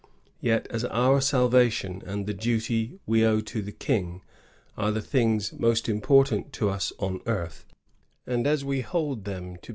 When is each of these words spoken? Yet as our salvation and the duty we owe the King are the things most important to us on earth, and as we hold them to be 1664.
Yet 0.39 0.65
as 0.71 0.83
our 0.85 1.21
salvation 1.21 2.01
and 2.07 2.25
the 2.25 2.33
duty 2.33 2.97
we 3.05 3.23
owe 3.23 3.39
the 3.39 3.71
King 3.71 4.23
are 4.75 4.89
the 4.91 4.99
things 4.99 5.53
most 5.53 5.87
important 5.87 6.51
to 6.53 6.69
us 6.71 6.91
on 6.97 7.21
earth, 7.27 7.67
and 8.25 8.47
as 8.47 8.65
we 8.65 8.81
hold 8.81 9.25
them 9.25 9.35
to 9.61 9.69
be 9.69 9.69
1664. 9.69 9.69